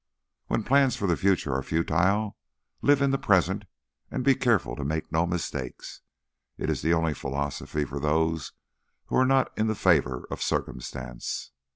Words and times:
When 0.47 0.63
plans 0.63 0.95
for 0.95 1.05
the 1.07 1.15
future 1.15 1.53
are 1.53 1.61
futile, 1.61 2.35
live 2.81 3.03
in 3.03 3.11
the 3.11 3.19
present 3.19 3.65
and 4.09 4.23
be 4.23 4.33
careful 4.33 4.75
to 4.75 4.83
make 4.83 5.11
no 5.11 5.27
mistake. 5.27 5.79
It 6.57 6.71
is 6.71 6.81
the 6.81 6.91
only 6.95 7.13
philosophy 7.13 7.85
for 7.85 7.99
those 7.99 8.51
who 9.05 9.15
are 9.15 9.27
not 9.27 9.55
in 9.55 9.67
the 9.67 9.75
favour 9.75 10.25
of 10.31 10.41
Circumstance. 10.41 11.51